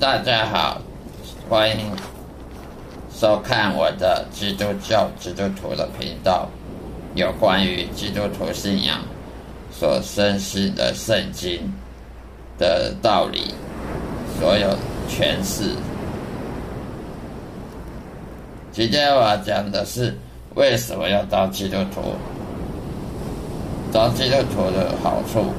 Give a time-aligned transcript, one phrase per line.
[0.00, 0.80] 大家好，
[1.46, 1.92] 欢迎
[3.14, 6.48] 收看我的基督教基督徒的频道，
[7.14, 8.98] 有关于基督徒信仰
[9.70, 11.70] 所深信的圣经
[12.56, 13.52] 的道理，
[14.38, 14.70] 所有
[15.06, 15.76] 诠释。
[18.72, 20.16] 今天我要讲的是
[20.54, 22.14] 为什么要当基督徒，
[23.92, 25.52] 当基督徒的好处，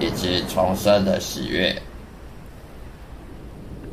[0.00, 1.76] 以及重生的喜悦。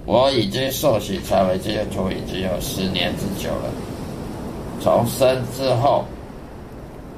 [0.06, 3.72] 我已经受洗成为基督徒已经有十年之久了。
[4.84, 6.04] 重生之后，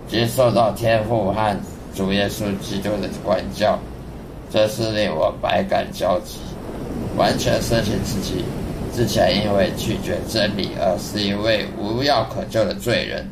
[0.08, 1.58] 接受到天父和
[1.96, 3.80] 主耶稣基督的管教，
[4.52, 6.40] 这是令我百感交集，
[7.16, 8.44] 完全深信自己
[8.94, 13.26] 之前因为拒绝真理而是一位无药可救的罪人。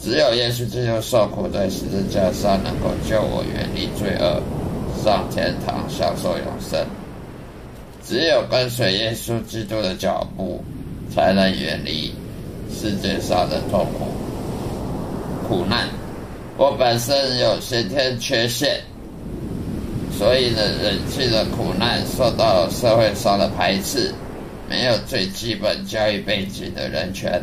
[0.00, 4.40] 只有耶稣基督受苦在十字架上，能够救我远离罪恶，
[5.04, 6.82] 上天堂享受永生。
[8.10, 10.60] 只有跟随耶稣基督的脚步，
[11.14, 12.12] 才能远离
[12.68, 15.86] 世界上的痛苦、苦难。
[16.56, 18.80] 我本身有先天缺陷，
[20.18, 24.12] 所以呢，忍气的苦难，受到社会上的排斥，
[24.68, 27.40] 没有最基本教育背景的人权，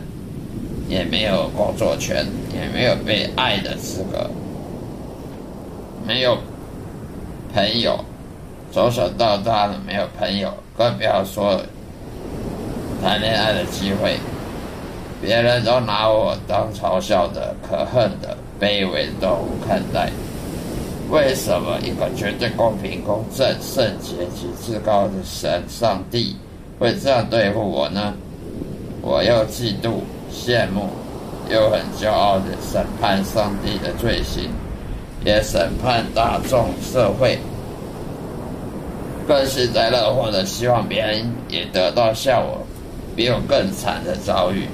[0.89, 4.29] 也没有工作权，也没有被爱的资格，
[6.05, 6.37] 没有
[7.53, 8.03] 朋友。
[8.71, 11.59] 从小到大的没有朋友，更不要说
[13.01, 14.17] 谈恋爱的机会。
[15.19, 20.11] 别人都拿我当嘲笑的、可恨的、卑微的动物看待。
[21.09, 26.35] 为什么一个绝对公平、公正、圣洁及至高的神上帝
[26.77, 28.13] 会这样对付我呢？
[29.01, 30.89] 我又嫉妒、羡慕，
[31.49, 34.51] 又很骄傲的审判上帝的罪行，
[35.25, 37.39] 也审判大众社会。
[39.27, 42.65] 更幸灾乐祸的希望别人也得到像我
[43.13, 44.65] 比我更惨的遭遇。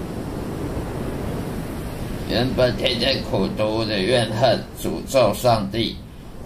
[2.30, 5.98] 原本天天苦读的怨恨、诅咒上帝，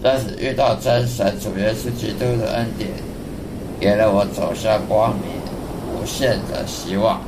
[0.02, 2.88] 但是遇到真神主耶稣基督的恩典，
[3.78, 5.28] 给了我走向光明、
[5.92, 7.20] 无限的希望。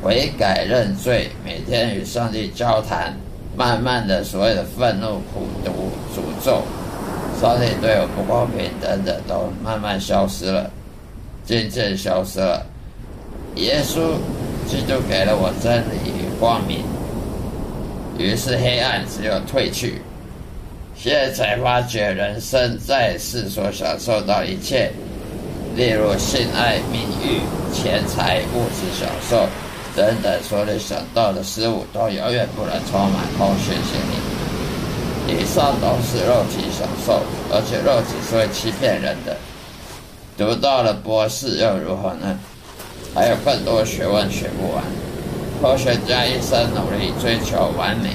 [0.00, 3.12] 悔改认罪，每天与上帝交谈，
[3.56, 5.72] 慢慢的所有的愤怒、苦读、
[6.14, 6.62] 诅咒。
[7.40, 10.70] 上帝对我不公平等等，都慢慢消失了，
[11.44, 12.64] 渐渐消失了。
[13.56, 14.16] 耶稣
[14.66, 16.82] 基督给了我真理与光明，
[18.18, 20.00] 于是黑暗只有退去。
[20.96, 24.90] 现在才发觉，人生在世所享受到一切，
[25.74, 29.46] 例如性爱、名誉、钱财、物质享受
[29.94, 34.25] 等等，所能想到的事物，都永远不能充满空虚心灵。
[35.28, 37.20] 以上都是肉体享受，
[37.50, 39.36] 而且肉体是会欺骗人的。
[40.38, 42.38] 读到了博士又如何呢？
[43.14, 44.84] 还有更多学问学不完。
[45.60, 48.10] 科学家一生努力追求完美，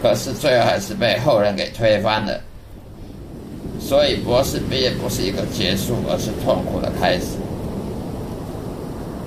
[0.00, 2.40] 可是最后还是被后人给推翻了。
[3.80, 7.36] 所以博士毕业不是一个结束，而是痛苦的开始。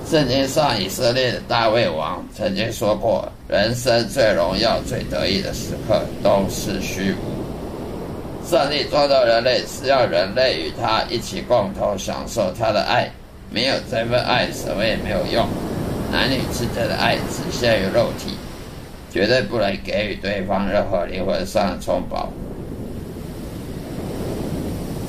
[0.09, 8.49] 圣经上以色列的大卫王曾经说过：“人生最荣耀、最得意的时刻都是虚无。
[8.49, 13.11] 上帝创造人类是要人类与他一起共同享受他的爱，
[13.51, 15.45] 没有这份爱，什么也没有用。
[16.09, 18.37] 男女之间的爱只限于肉体，
[19.11, 22.31] 绝对不能给予对方任何灵魂上的充饱。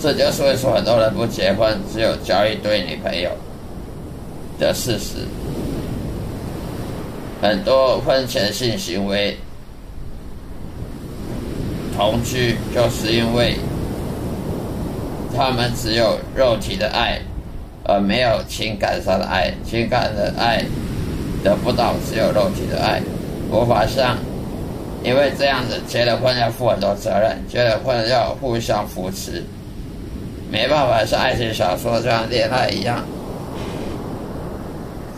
[0.03, 3.31] 这就是为什么很多人不结婚，只有交一堆女朋友。”
[4.59, 5.27] 的事实，
[7.41, 9.37] 很多婚前性行为、
[11.97, 13.57] 同居，就是因为
[15.37, 17.21] 他们只有肉体的爱，
[17.85, 19.55] 而没有情感上的爱。
[19.65, 20.65] 情感的爱
[21.45, 23.01] 得不到，只有肉体的爱，
[23.53, 24.19] 无法像，
[25.05, 29.45] 因为这样子结了婚要负很多责任，结了婚要互相扶持，
[30.51, 33.05] 没办法像爱情小说这样恋爱一样。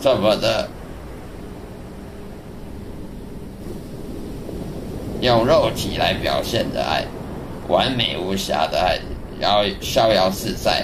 [0.01, 0.67] 这么的
[5.21, 7.05] 用肉体来表现的爱，
[7.67, 8.97] 完美无瑕的爱，
[9.39, 10.83] 然后逍遥自在、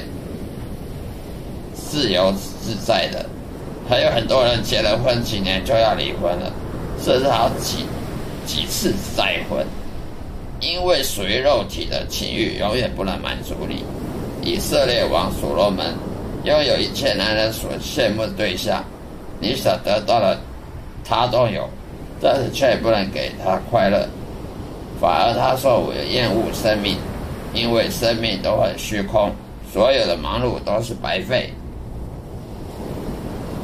[1.74, 2.32] 自由
[2.62, 3.26] 自在的，
[3.90, 6.54] 还有很多人结了婚几年就要离婚了，
[7.04, 7.88] 甚至好几
[8.46, 9.66] 几次再婚，
[10.60, 13.84] 因为属于肉体的情欲永远不能满足你。
[14.44, 15.96] 以色列王所罗门
[16.44, 18.86] 拥有一切男人所羡慕的对象。
[19.40, 20.38] 你所得到的，
[21.04, 21.70] 他都有，
[22.22, 24.08] 但是却不能给他快乐，
[25.00, 26.98] 反而他说我厌恶生命，
[27.54, 29.32] 因为生命都很虚空，
[29.72, 31.54] 所有的忙碌都是白费。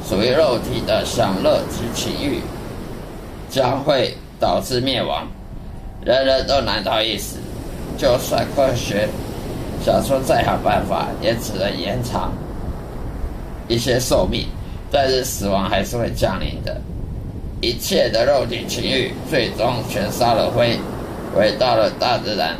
[0.07, 2.41] 属于肉体的享乐及情欲，
[3.49, 5.25] 将会导致灭亡。
[6.05, 7.37] 人人都难逃一死，
[7.97, 9.07] 就算科学
[9.83, 12.33] 想出再好办法，也只能延长
[13.69, 14.45] 一些寿命，
[14.93, 16.79] 但是死亡还是会降临的。
[17.61, 20.77] 一切的肉体情欲，最终全烧了灰，
[21.33, 22.55] 回到了大自然。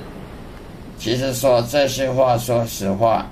[0.97, 3.27] 其实说这些话，说实话，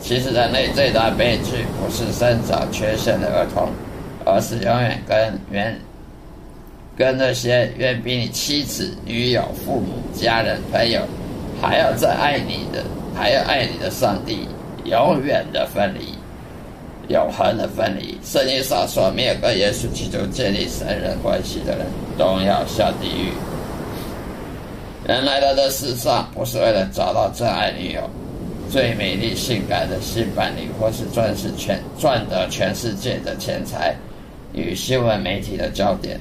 [0.00, 3.68] 其实人类最大悲剧不是生长缺陷的儿童，
[4.24, 5.78] 而是永远跟原
[6.96, 11.02] 跟那些远比你妻子、女友、父母、家人、朋友
[11.60, 12.82] 还要再爱你的，
[13.14, 14.48] 还要爱你的上帝，
[14.84, 16.14] 永远的分离，
[17.08, 18.18] 永恒的分离。
[18.24, 21.86] 圣经上说，没有跟耶稣基督建立神人关系的人，
[22.18, 23.32] 都要下地狱。
[25.06, 28.00] 人来到这世上，不是为了找到真爱女友、
[28.68, 33.94] 最美丽性感的新伴侣，或是赚是全赚得全世界的钱财
[34.52, 36.18] 与新闻媒体的焦点，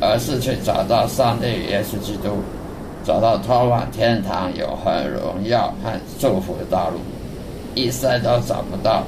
[0.00, 2.38] 而是去找到上帝与耶稣基督，
[3.04, 6.98] 找到通往天堂永恒荣耀和祝福的道路。
[7.74, 9.04] 一生都找不到，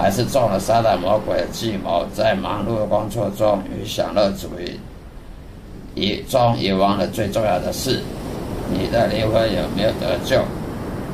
[0.00, 4.78] 还是中了撒旦魔鬼的计谋，在忙碌的工作中与享乐主义。
[5.94, 8.00] 以中遗忘了最重要的事：
[8.72, 10.40] 你的灵魂有没有得救？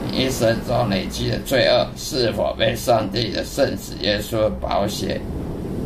[0.06, 5.18] 你一生中累积的罪恶是否被上帝的圣子耶稣保险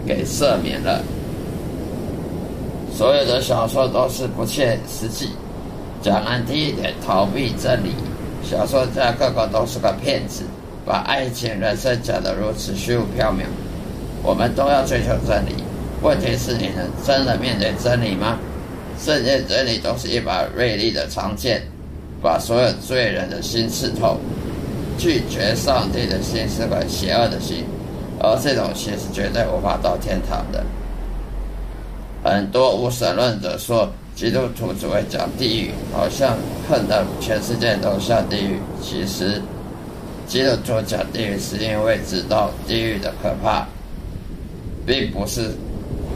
[0.05, 1.01] 给赦免了？
[2.93, 5.29] 所有的小说都是不切实际，
[6.03, 7.93] 讲难听一点，逃避真理。
[8.43, 10.43] 小说家个个都是个骗子，
[10.89, 13.45] 把爱情、人生讲得如此虚无缥缈。
[14.23, 15.63] 我们都要追求真理，
[16.03, 18.39] 问题是你能真的面对真理吗？
[18.99, 21.63] 圣经真理都是一把锐利的长剑，
[22.23, 24.19] 把所有罪人的心刺透。
[24.97, 27.65] 拒绝上帝的心是块邪恶的心，
[28.19, 30.65] 而这种心是绝对无法到天堂的。
[32.25, 36.37] 很多无神论者说，基督徒只会讲地狱，好像
[36.69, 38.59] 恨得全世界都下地狱。
[38.83, 39.41] 其实，
[40.29, 43.67] 基督徒讲地狱是因为知道地狱的可怕，
[44.87, 45.51] 并不是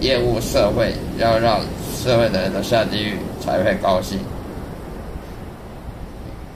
[0.01, 1.61] 厌恶社会，要让。
[2.03, 4.19] 社会的人都下地狱才会高兴。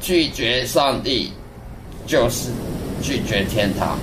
[0.01, 1.31] 拒绝上帝
[2.05, 2.51] 就是
[3.01, 3.97] 拒绝天堂，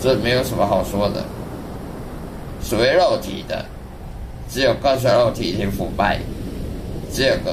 [0.00, 1.24] 这没有什么好说的。
[2.62, 3.64] 属于肉体的，
[4.48, 6.18] 只有跟随肉体已经腐败；
[7.12, 7.52] 只有个，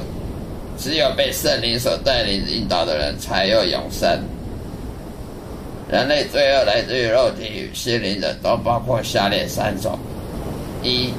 [0.78, 4.22] 只有被圣灵所带领引导的人才有永生。
[5.90, 9.98] 人类罪恶来自于肉体与心灵的，都包括下列三种：
[10.82, 11.12] 一。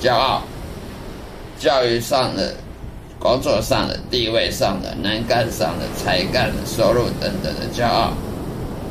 [0.00, 0.42] 骄傲，
[1.58, 2.54] 教育上的、
[3.18, 8.12] 工作上的、地位上的、能干上的、才干的、收入等等的骄傲。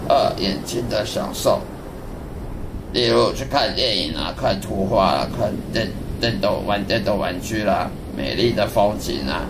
[0.10, 1.62] 二，眼睛的享受，
[2.92, 5.90] 例如去看电影啊、看图画啊、看电
[6.20, 9.46] 电动玩电动玩具啦、美丽的风景啊，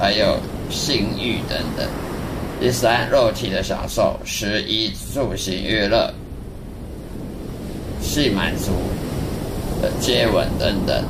[0.00, 0.38] 还有
[0.70, 1.86] 性欲等等。
[2.60, 6.12] 第三，肉体的享受，食衣住行娱乐，
[8.00, 8.72] 性满足。
[9.80, 11.04] 的接吻等等，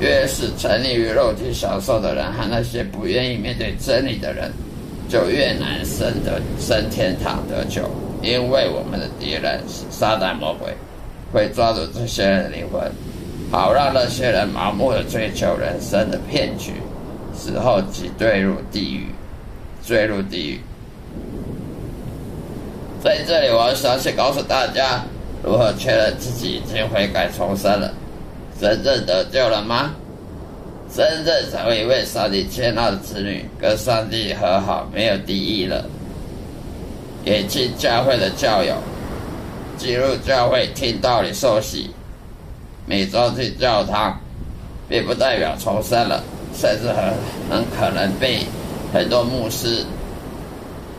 [0.00, 4.50] 越是沉溺于肉体享受的人，和那些不愿意面对真理的人，
[5.06, 7.82] 就越难升得升天堂得救。
[8.22, 10.74] 因为我们的敌人是撒旦魔鬼，
[11.30, 12.90] 会抓住这些人的灵魂，
[13.50, 16.72] 好让那些人盲目的追求人生的骗局，
[17.34, 19.08] 死后即坠入地狱，
[19.84, 20.60] 坠入地狱。
[23.06, 25.00] 在这里，我要详细告诉大家，
[25.40, 27.88] 如何确认自己已经悔改重生了。
[28.60, 29.92] 真正得救了吗？
[30.92, 35.84] 真正成为一位上帝接纳的子女，跟上帝和好，没有敌意了。
[37.24, 38.74] 也进教会的教友，
[39.78, 41.88] 进入教会听道理受洗，
[42.86, 44.18] 每周去教堂，
[44.88, 47.14] 并不代表重生了，甚至很
[47.48, 48.40] 很可能被
[48.92, 49.84] 很多牧师，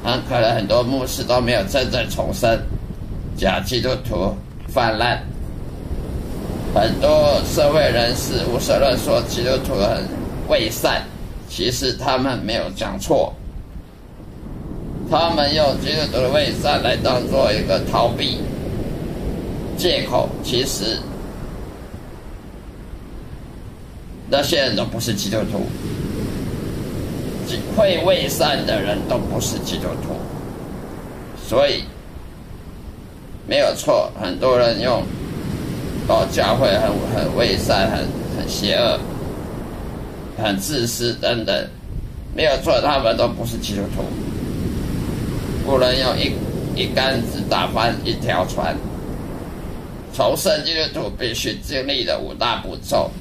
[0.07, 2.57] 很可能很多牧师都没有真正重生，
[3.35, 4.33] 假基督徒
[4.69, 5.21] 泛滥。
[6.73, 10.05] 很多社会人士无神论说基督徒很
[10.47, 11.01] 伪善，
[11.49, 13.33] 其实他们没有讲错。
[15.11, 18.37] 他们用基督徒的伪善来当做一个逃避
[19.77, 20.97] 借口，其实
[24.29, 25.65] 那些人都不是基督徒，
[27.75, 30.15] 会伪善的人都不是基督徒，
[31.47, 31.83] 所以
[33.47, 34.11] 没有错。
[34.21, 35.03] 很多人用。
[36.09, 38.97] 哦，教会很很伪善，很很邪恶，
[40.41, 41.53] 很自私等等，
[42.33, 44.05] 没有错，他们都不是基督徒。
[45.65, 46.31] 不能用一
[46.81, 48.73] 一竿子打翻一条船，
[50.15, 53.11] 重生基督徒必须经历的五大步骤：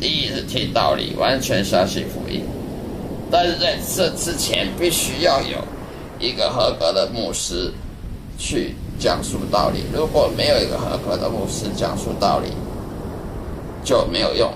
[0.00, 2.40] 第一是听道理，完全相信福音。
[3.30, 5.58] 但是在这之前，必须要有
[6.20, 7.72] 一个合格的牧师
[8.38, 9.82] 去讲述道理。
[9.92, 12.50] 如果没有一个合格的牧师讲述道理，
[13.84, 14.52] 就没有用。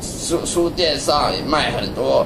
[0.00, 2.24] 书书店上卖很多，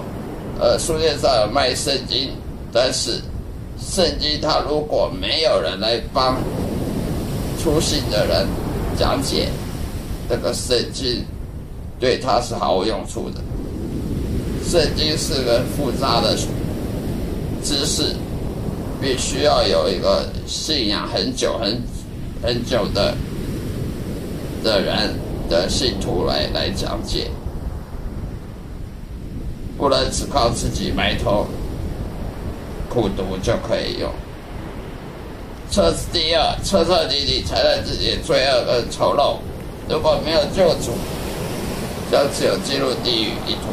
[0.60, 2.30] 呃，书店上有卖圣经，
[2.72, 3.22] 但是
[3.80, 6.36] 圣经它如果没有人来帮
[7.58, 8.46] 初信的人
[8.98, 9.48] 讲解
[10.28, 11.24] 这个圣经。
[11.98, 13.40] 对他是毫无用处的。
[14.68, 16.36] 圣经是个复杂的
[17.62, 18.16] 知识，
[19.00, 21.80] 必须要有一个信仰很久、很
[22.42, 23.14] 很久的
[24.64, 25.14] 的人
[25.48, 27.30] 的信徒来来讲解，
[29.78, 31.46] 不能只靠自己埋头
[32.88, 34.10] 苦读就可以用。
[35.70, 39.36] 测试第二，彻彻底底承认自己罪恶跟丑陋，
[39.88, 40.92] 如果没有救主。
[42.10, 43.72] 将只有进入地狱一途。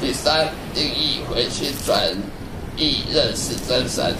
[0.00, 2.00] 第三，定义回心转
[2.76, 4.14] 意，认识真神，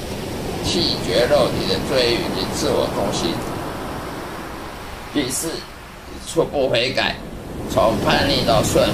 [0.65, 3.31] 弃绝肉体的罪欲及自我中心。
[5.15, 5.49] 第四，
[6.27, 7.15] 初步悔改，
[7.71, 8.93] 从叛逆到顺服，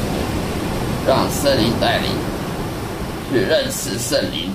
[1.08, 2.10] 让圣灵带领
[3.32, 4.52] 去认识圣灵。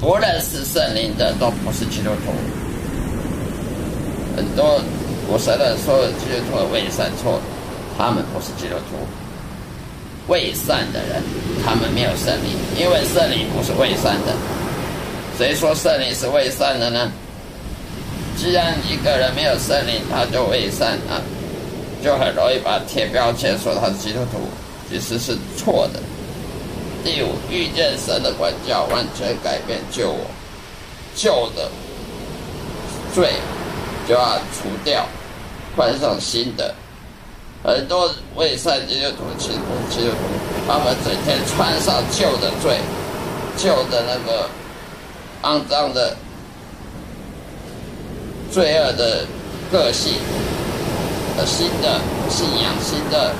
[0.00, 2.32] 不认识圣灵的都不是基督徒。
[4.36, 4.80] 很多
[5.28, 7.40] 我承认说基督徒伪善错。
[8.02, 8.98] 他们不是基督徒，
[10.26, 11.22] 未善的人，
[11.64, 14.34] 他们没有圣灵，因为圣灵不是未善的。
[15.38, 17.12] 谁说圣灵是未善的呢？
[18.36, 21.22] 既然一个人没有圣灵，他就未善啊，
[22.02, 24.48] 就很容易把贴标签说他是基督徒，
[24.90, 26.00] 其实是错的。
[27.04, 30.26] 第五，遇见神的管教，完全改变救我，
[31.14, 31.70] 旧的
[33.14, 33.34] 罪
[34.08, 35.06] 就要除掉，
[35.76, 36.74] 换上新的。
[37.64, 40.16] 很多未善基督徒、基督徒，
[40.66, 42.76] 他们整天穿上旧的罪、
[43.56, 44.48] 旧的那个
[45.42, 46.16] 肮脏的
[48.50, 49.24] 罪恶的
[49.70, 50.14] 个性，
[51.36, 53.32] 的新的信仰、新的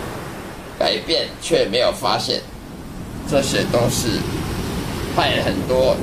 [0.78, 2.40] 改变，却没有发现，
[3.28, 4.20] 这些都是
[5.16, 5.96] 害很多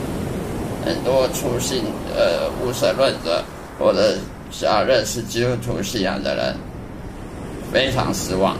[0.85, 1.83] 很多初信
[2.13, 3.41] 呃无神论者
[3.79, 4.17] 或者
[4.51, 6.68] 想认识基督徒信仰的人。
[7.71, 8.57] 非常失望，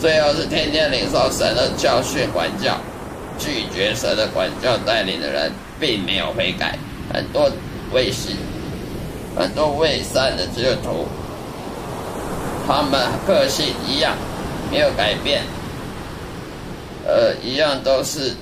[0.00, 2.76] 最后是天天领受神的教训管教，
[3.38, 6.76] 拒绝神的管教带领的人，并没有悔改，
[7.12, 7.50] 很多
[7.92, 8.36] 未信，
[9.36, 11.06] 很多未善的基督徒，
[12.66, 14.16] 他们个性一样，
[14.70, 15.42] 没有改变，
[17.06, 18.34] 呃，一样都是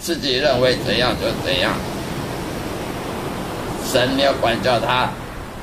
[0.00, 1.74] 自己认为怎样就怎样，
[3.92, 5.08] 神没有管教他。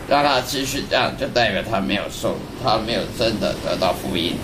[0.08, 4.36] 让他继续这样，就代表他没有受，他没有真的得到福音。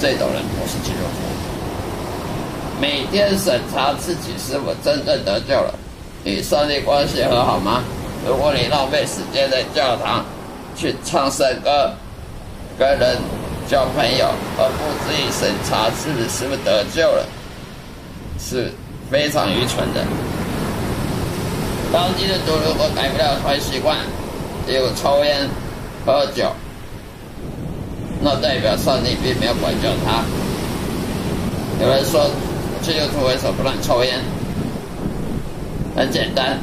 [0.00, 2.80] 这种人不是基督徒。
[2.80, 5.74] 每天审查自己是否真正得救了，
[6.24, 7.82] 与上帝关系和好吗？
[8.26, 10.24] 如果你浪费时间在教堂
[10.76, 11.90] 去唱圣歌、
[12.78, 13.16] 跟人
[13.68, 14.26] 交朋友，
[14.58, 17.26] 而不自己审查自己是不是得救了，
[18.38, 18.72] 是
[19.10, 20.04] 非常愚蠢的。
[21.92, 23.96] 当基督徒如果改不了坏习惯，
[24.66, 25.48] 有抽烟、
[26.06, 26.50] 喝酒，
[28.20, 30.24] 那代表上帝并没有管教他。
[31.82, 32.30] 有人说，
[32.82, 34.18] 基督徒为什么不能抽烟？
[35.96, 36.58] 很简单，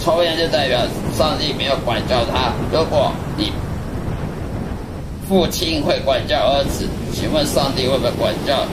[0.00, 0.80] 抽烟就代表
[1.16, 2.52] 上帝没有管教他。
[2.72, 3.52] 如果你
[5.28, 8.64] 父亲会管教儿子，请问上帝会不会管教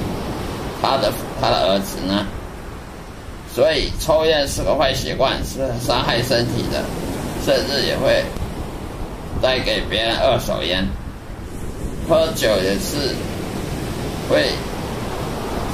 [0.82, 1.12] 他的
[1.42, 2.26] 他的儿子呢？
[3.54, 6.84] 所以，抽烟是个坏习惯，是伤害身体的，
[7.46, 8.24] 甚至也会
[9.42, 10.88] 带给别人二手烟。
[12.08, 13.14] 喝酒也是
[14.30, 14.52] 会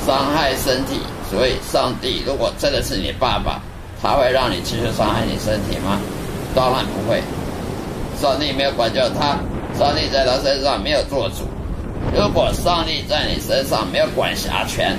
[0.05, 3.61] 伤害身体，所以上帝如果真的是你爸爸，
[4.01, 5.99] 他会让你继续伤害你身体吗？
[6.55, 7.21] 当然不会。
[8.19, 9.37] 上帝没有管教他，
[9.77, 11.47] 上帝在他身上没有做主。
[12.15, 14.97] 如果上帝在你身上没有管辖权，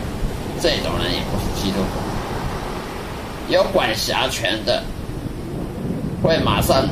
[0.60, 2.07] 这种人也不是基督徒。
[3.48, 4.82] 有管辖权的，
[6.22, 6.86] 会马上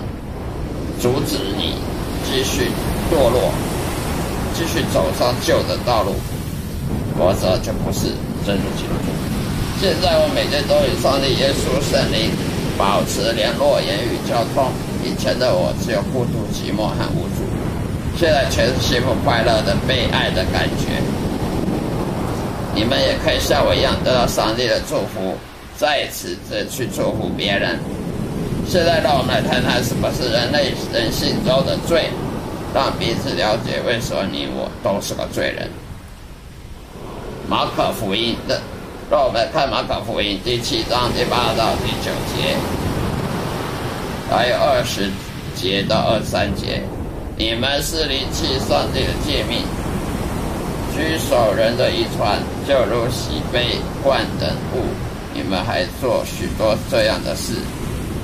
[0.98, 1.74] 阻止你
[2.24, 2.70] 继续
[3.10, 3.52] 堕落，
[4.54, 6.14] 继续走上旧的道路，
[7.18, 8.08] 否则就不是
[8.46, 9.12] 真的基督徒。
[9.78, 12.30] 现在我每天都与上帝、耶稣、圣灵
[12.78, 14.72] 保持联络、言语交通。
[15.04, 17.44] 以前的我只有孤独、寂寞和无助，
[18.18, 20.96] 现在全是幸福、快乐的、被爱的感觉。
[22.74, 25.36] 你们也可以像我一样得到上帝的祝福。
[25.78, 27.78] 在此的去祝福别人。
[28.68, 32.10] 现在让我们来谈谈什么是人类人性中的罪，
[32.74, 35.68] 让彼此了解为什么你我都是个罪人。
[37.48, 38.60] 马可福音的，
[39.08, 42.56] 让我们看马可福音第七章第八到第九节，
[44.28, 45.08] 还有二十
[45.54, 46.82] 节到二十三节。
[47.38, 49.62] 你们是离弃上帝的诫命，
[50.96, 54.82] 居守人的遗传，就如洗杯罐等物，
[55.36, 57.52] 你们还做许多这样的事。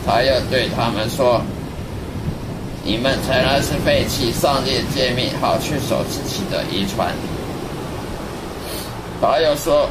[0.07, 1.42] 他又对他们说
[2.83, 7.12] ：“你们才然是废弃上帝的诫命，好去守自己的遗传。”
[9.21, 9.90] 他又说：“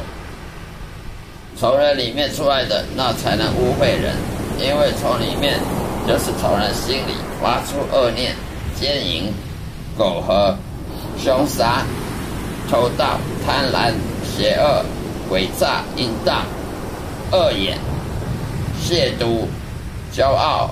[1.56, 4.16] 从人里面出来的，那才能污秽人，
[4.58, 5.60] 因为从里面
[6.06, 8.34] 就是从人心里发出恶念、
[8.78, 9.32] 奸淫、
[9.96, 10.54] 苟合、
[11.16, 11.84] 凶杀、
[12.68, 13.92] 偷盗、贪婪、
[14.26, 14.84] 邪恶、
[15.30, 16.42] 诡诈、淫荡、
[17.32, 17.78] 恶言、
[18.80, 19.46] 亵渎。”
[20.14, 20.68] 骄傲、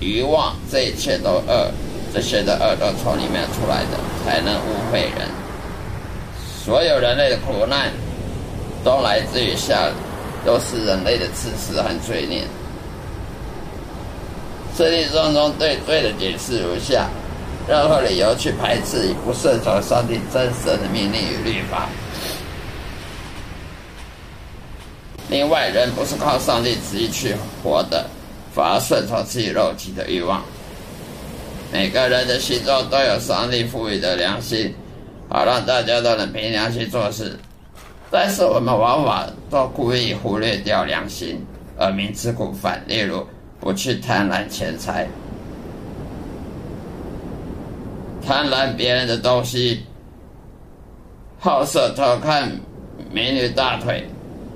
[0.00, 1.70] 欲望，这一切都恶，
[2.10, 5.28] 这些的恶都从里面出来的，才能污秽人。
[6.64, 7.92] 所有人类的苦难，
[8.82, 9.90] 都来自于下，
[10.42, 12.44] 都是人类的自私和罪孽。
[14.74, 17.10] 圣经当中对罪的解释如下：
[17.68, 21.90] 任何理由去排斥与不顺从上帝真实的命令与律法。
[25.32, 27.34] 另外，人不是靠上帝旨意去
[27.64, 28.06] 活的。
[28.54, 30.42] 反而顺从自己肉体的欲望。
[31.72, 34.74] 每个人的心中都有上帝赋予的良心，
[35.26, 37.34] 好让大家都能凭良心做事。
[38.10, 41.42] 但是我们往往都故意忽略掉良心，
[41.78, 42.84] 而明知故犯。
[42.86, 43.26] 例如，
[43.58, 45.08] 不去贪婪钱财，
[48.22, 49.82] 贪婪别人的东西，
[51.38, 52.52] 好色偷看
[53.10, 54.06] 美女大腿，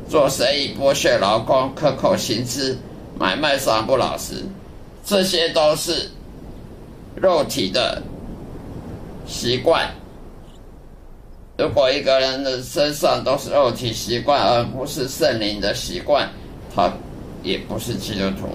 [0.08, 2.76] 做生意剥削劳工，克扣薪资。
[3.18, 4.44] 买卖上不老实，
[5.02, 6.10] 这些都是
[7.14, 8.02] 肉体的
[9.26, 9.90] 习惯。
[11.56, 16.28] 如果一个人的身上都是肉体习惯，而不是圣灵的习惯，
[16.74, 16.92] 他
[17.42, 18.48] 也不是基督徒。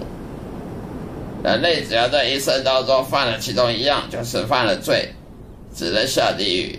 [1.42, 5.12] 人类只要在一生当中犯了其中一样，就是犯了罪，
[5.74, 6.78] 只能下地狱。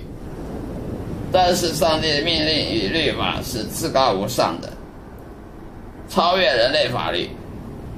[1.33, 4.69] 但是上帝的命令与律法是至高无上的，
[6.07, 7.27] 超越人类法律。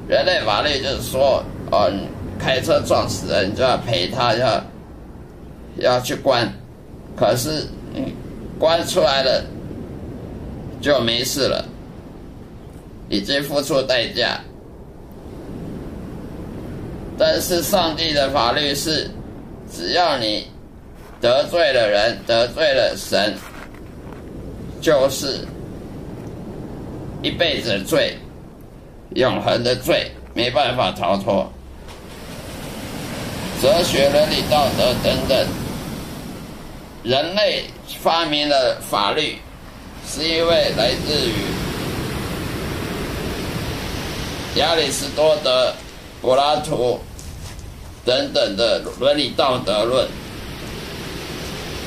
[0.08, 1.92] 人类法律就是说，哦，
[2.40, 4.64] 开车撞死人，你就要赔他，要
[5.80, 6.50] 要去关。
[7.18, 8.14] 可是你，
[8.58, 9.44] 关出来了
[10.80, 11.66] 就没事了，
[13.10, 14.40] 已经付出代价。
[17.18, 19.10] 但是上帝的法律是，
[19.72, 20.48] 只要你
[21.22, 23.36] 得罪了人，得罪了神，
[24.82, 25.48] 就是
[27.22, 28.18] 一辈子的罪。
[29.12, 31.50] 永恒的罪没办法逃脱，
[33.62, 35.48] 哲学、伦理、道德等等，
[37.04, 37.64] 人类
[38.02, 39.38] 发明了法律，
[40.06, 41.34] 是因为来自于
[44.60, 45.74] 亚里士多德、
[46.22, 47.00] 柏拉图
[48.04, 50.06] 等等的伦理道德论，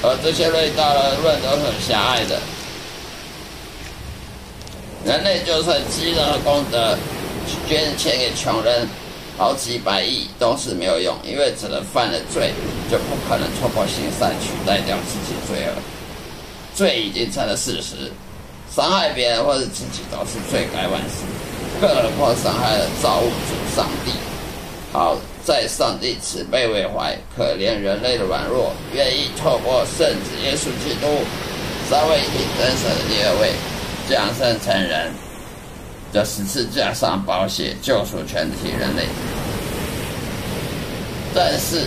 [0.03, 2.41] 而这些论道的论都很狭隘的。
[5.05, 6.97] 人类就算积了功德。
[7.67, 8.87] 捐钱给穷人，
[9.39, 12.53] 好几百亿都是没有用，因为只能犯了罪，
[12.91, 15.73] 就不可能突破行善取代掉自己罪恶。
[16.75, 18.13] 罪已经成了事实，
[18.71, 21.25] 伤害别人或者自己都是罪该万死，
[21.81, 24.13] 更何况伤害了造物主上帝。
[24.93, 31.07] 好在上帝慈悲为怀，可怜人类的软弱，愿意透过圣子耶稣基督，
[31.89, 33.53] 三位一体真神的第二位，
[34.09, 35.13] 降生成人。
[36.11, 39.05] 这十字架上保险救赎全体人类，
[41.35, 41.83] 但是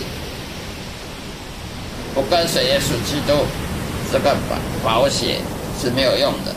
[2.14, 3.44] 不跟随耶稣基督，
[4.12, 5.40] 这个保保险
[5.80, 6.54] 是没有用的。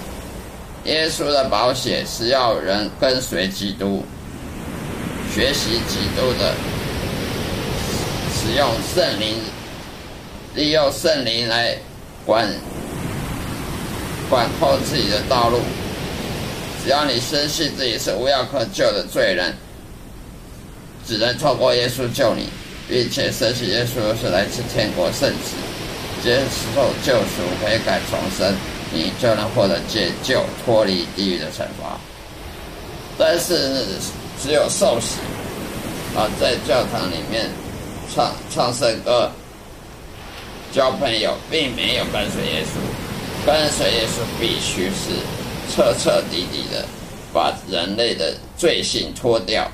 [0.84, 4.06] 耶稣的保险是要人跟随基督，
[5.36, 6.54] 学习基督的，
[8.34, 9.36] 使用圣灵，
[10.56, 11.78] 利用圣灵来
[12.26, 12.48] 管
[14.30, 15.60] 管控自己的道路。
[16.82, 19.54] 只要你深信自己是无药可救的罪人，
[21.06, 22.48] 只能透过耶稣救你，
[22.88, 25.58] 并且深信耶稣是来自天国圣子，
[26.24, 26.40] 接
[26.74, 28.56] 受救赎、悔改、重生，
[28.94, 32.00] 你就能获得解救、脱离地狱的惩罚。
[33.18, 33.84] 但是
[34.42, 35.20] 只有受洗
[36.16, 37.50] 啊，在教堂里面
[38.14, 39.32] 唱唱圣歌、
[40.72, 43.46] 交朋友，并没有跟随耶稣。
[43.46, 45.24] 跟随耶稣必须是。
[45.68, 46.86] 彻彻底底的
[47.34, 49.68] 把人类的罪性脱掉，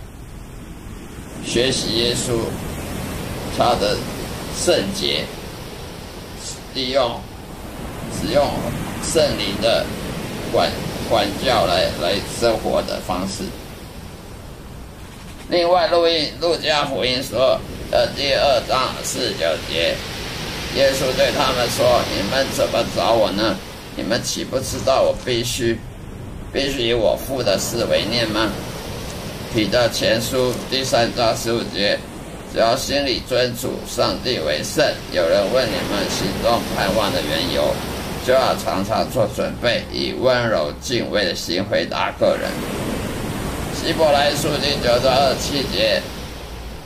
[1.45, 2.32] 学习耶稣
[3.58, 3.97] 他的
[4.58, 5.26] 圣洁，
[6.74, 7.19] 利用
[8.17, 8.50] 使用
[9.04, 9.86] 圣灵的
[10.54, 10.71] 管
[11.10, 13.43] 管教来来生活的方式。
[15.51, 17.59] 另外，录音路加福音说，
[17.91, 19.93] 呃，第二章四九节，
[20.77, 23.57] 耶稣对他们说：“你们怎么找我呢？
[23.97, 25.77] 你们岂不知道我必须？”
[26.53, 28.49] 必须以我父的事为念吗？
[29.53, 31.99] 彼得前书第三章十五节，
[32.53, 34.85] 只要心里尊主上帝为圣。
[35.11, 37.75] 有人问你们心中盼望的缘由，
[38.25, 42.49] 就要常常做准备，以温柔敬畏的心回答个人。
[43.84, 46.00] 希伯来书第九章二七节，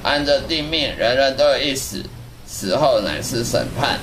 [0.02, 2.02] 按着定命，人人都有一死，
[2.48, 4.00] 死后乃是审判。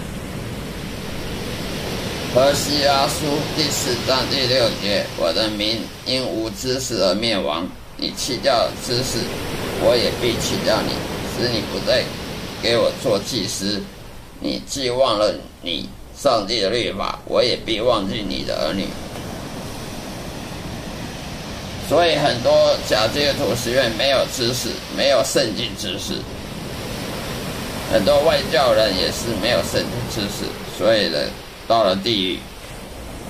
[2.34, 3.24] 何西阿书
[3.56, 7.66] 第四章第六节，我的民因无知识而灭亡。
[7.96, 9.20] 你弃掉知识，
[9.80, 10.92] 我也必弃掉你，
[11.34, 12.04] 使你不再
[12.62, 13.80] 给我做祭司。
[14.38, 18.84] 你既忘了你上帝的律法，我也必忘记你的儿女。
[21.88, 26.14] 所以很多假基督徒实愿没有知识，没有圣经知识。
[27.92, 30.44] 很多外教人也是没有圣经知识，
[30.78, 31.18] 所以呢。
[31.68, 32.38] 到了地狱，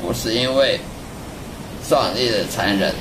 [0.01, 0.81] 不是因为
[1.87, 2.93] 上帝的残忍，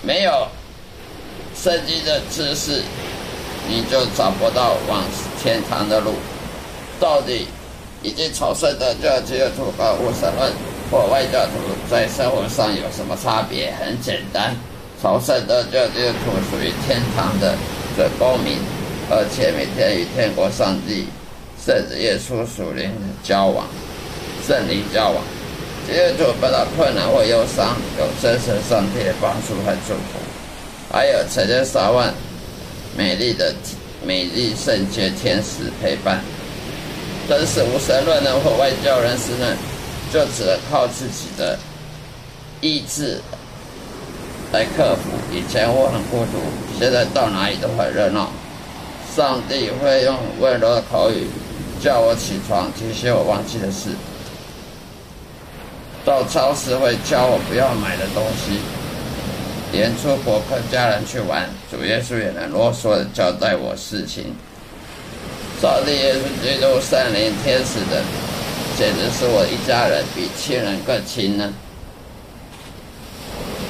[0.00, 0.46] 没有
[1.54, 2.80] 圣经的知识，
[3.68, 5.02] 你就找不到往
[5.42, 6.14] 天堂的路。
[7.00, 7.48] 到底
[8.02, 10.52] 已经朝圣的这基督徒和无神论
[10.90, 11.52] 或外教徒
[11.90, 13.74] 在生活上有什么差别？
[13.80, 14.54] 很简单，
[15.02, 17.56] 朝圣的这基督属于天堂的
[17.98, 18.58] 的公民，
[19.10, 21.06] 而且每天与天国上帝。
[21.62, 22.90] 甚至耶稣属灵
[23.22, 23.66] 交往，
[24.48, 25.22] 圣灵交往，
[25.86, 30.18] 基督徒不到困难或忧伤，有真神上帝的帮助和祝福，
[30.90, 32.14] 还有成千上万
[32.96, 33.52] 美丽的
[34.02, 36.20] 美丽圣洁天使陪伴。
[37.28, 39.54] 真是无神论的或外教人士呢，
[40.10, 41.58] 就只能靠自己的
[42.60, 43.20] 意志
[44.52, 45.10] 来克服。
[45.32, 46.38] 以前我很孤独，
[46.78, 48.30] 现在到哪里都很热闹。
[49.14, 51.26] 上帝会用温柔的口语。
[51.82, 53.88] 叫我起床，提醒我忘记的事。
[56.04, 58.60] 到超市会教我不要买的东西，
[59.72, 64.34] 连出国跟家人去玩，主耶稣也能啰嗦的交代我事情。
[65.62, 68.04] 上帝耶稣基督圣灵天使的，
[68.76, 71.50] 简直是我一家人，比亲人更亲呢。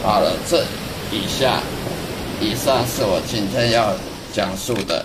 [0.02, 0.64] 好了，这
[1.12, 1.60] 以下
[2.40, 3.94] 以上是我今天要
[4.32, 5.04] 讲述的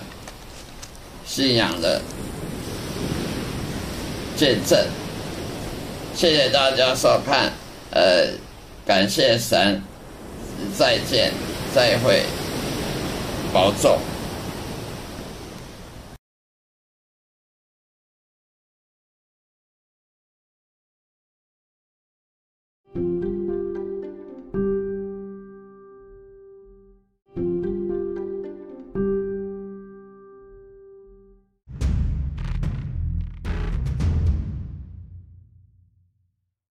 [1.25, 2.01] 信仰的。
[4.37, 4.77] 见证，
[6.13, 7.53] 谢谢大家收看，
[7.91, 8.27] 呃，
[8.85, 9.81] 感谢神，
[10.77, 11.31] 再见，
[11.73, 12.23] 再会，
[13.53, 13.97] 保重。